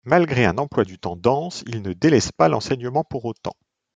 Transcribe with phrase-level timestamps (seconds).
[0.03, 3.53] Malgré un emploi du temps dense, il ne délaisse pas l'enseignement pour autant.